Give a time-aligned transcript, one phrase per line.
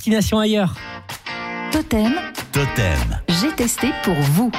[0.00, 0.74] destination ailleurs.
[1.70, 2.14] Totem,
[2.52, 3.20] Totem.
[3.28, 4.50] j'ai testé pour vous.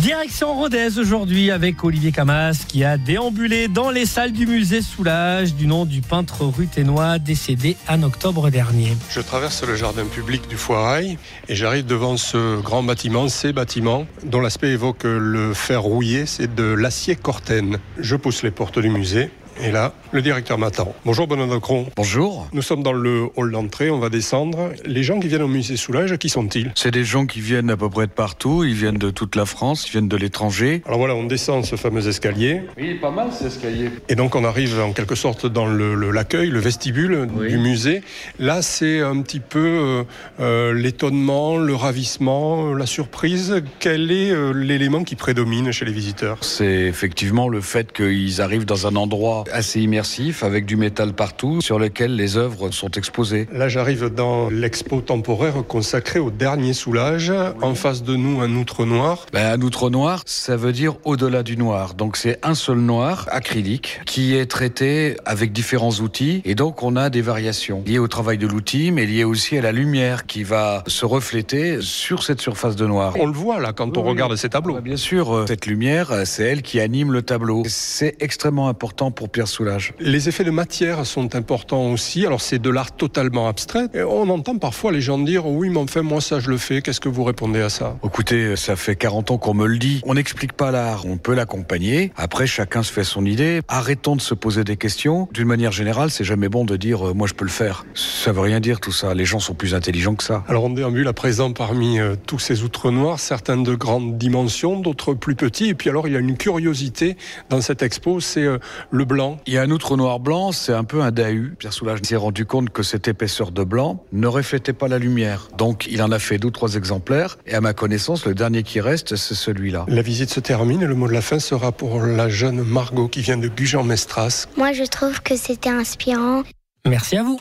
[0.00, 5.54] Direction Rodez aujourd'hui avec Olivier Camas qui a déambulé dans les salles du musée Soulage
[5.54, 8.96] du nom du peintre ruténois décédé en octobre dernier.
[9.10, 11.18] Je traverse le jardin public du Foirail
[11.50, 16.54] et j'arrive devant ce grand bâtiment, ces bâtiments, dont l'aspect évoque le fer rouillé, c'est
[16.54, 17.78] de l'acier cortène.
[17.98, 19.30] Je pousse les portes du musée
[19.62, 20.94] et là, le directeur m'attend.
[21.04, 21.86] Bonjour Benoît Cron.
[21.96, 22.48] Bonjour.
[22.52, 24.70] Nous sommes dans le hall d'entrée, on va descendre.
[24.86, 26.72] Les gens qui viennent au musée Soulage, qui sont-ils?
[26.74, 29.44] C'est des gens qui viennent à peu près de partout, ils viennent de toute la
[29.46, 30.82] France, ils viennent de l'étranger.
[30.86, 33.90] Alors voilà, on descend ce fameux escalier Oui, pas mal ces escaliers.
[34.08, 37.48] et donc on arrive en quelque sorte dans le- le- l'accueil, le, vestibule Oui.
[37.48, 38.02] du musée.
[38.38, 40.02] Là, c'est un petit peu euh,
[40.40, 43.62] euh, l'étonnement, le ravissement, euh, la surprise.
[43.78, 46.38] Quel est euh, l'élément qui prédomine chez les visiteurs?
[46.42, 51.60] C'est effectivement le fait qu'ils arrivent dans un endroit assez immersif avec du métal partout
[51.60, 53.48] sur lequel les œuvres sont exposées.
[53.52, 57.32] Là, j'arrive dans l'expo temporaire consacrée au dernier soulage.
[57.62, 59.26] En face de nous, un outre noir.
[59.32, 61.94] Ben, un outre noir, ça veut dire au-delà du noir.
[61.94, 66.96] Donc c'est un seul noir acrylique qui est traité avec différents outils et donc on
[66.96, 70.42] a des variations liées au travail de l'outil mais liées aussi à la lumière qui
[70.42, 73.14] va se refléter sur cette surface de noir.
[73.18, 74.80] On le voit là quand on Oui, regarde ces tableaux.
[74.80, 77.62] Bien sûr, euh, cette lumière, euh, c'est elle qui anime le tableau.
[77.66, 79.94] C'est extrêmement important pour Pierre Soulages.
[79.98, 82.26] Les effets de matière sont importants aussi.
[82.26, 83.86] Alors c'est de l'art totalement abstrait.
[83.94, 86.82] Et on entend parfois les gens dire oui, mais enfin moi ça je le fais.
[86.82, 87.96] Qu'est-ce que vous répondez à ça?
[88.04, 90.00] Écoutez, ça fait 40 ans qu'on me le dit.
[90.04, 92.12] On n'explique pas l'art, on peut l'accompagner.
[92.16, 93.60] Après, chacun se fait son idée.
[93.68, 95.28] Arrêtons de se poser des questions.
[95.32, 97.84] D'une manière générale, c'est jamais bon de dire euh, moi je peux le faire.
[97.94, 99.14] Ça veut rien dire tout ça.
[99.14, 100.44] Les gens sont plus intelligents que ça.
[100.48, 104.78] Alors on déambule à présent parmi euh, tous ces outres noirs, certains de grandes dimensions,
[104.78, 105.68] d'autres plus petits.
[105.68, 107.16] Et puis alors il y a une curiosité
[107.48, 108.58] dans cette expo, c'est euh,
[108.90, 109.19] le blanc.
[109.46, 111.54] Il y a un outre noir blanc, c'est un peu un dahu.
[111.58, 115.48] Pierre Soulages s'est rendu compte que cette épaisseur de blanc ne reflétait pas la lumière.
[115.58, 117.38] Donc il en a fait deux ou trois exemplaires.
[117.46, 119.84] Et à ma connaissance, le dernier qui reste, c'est celui-là.
[119.88, 123.08] La visite se termine et le mot de la fin sera pour la jeune Margot
[123.08, 124.46] qui vient de Gujan-Mestras.
[124.56, 126.42] Moi, je trouve que c'était inspirant.
[126.86, 127.38] Merci à vous.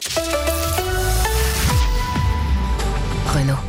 [3.27, 3.68] Renault.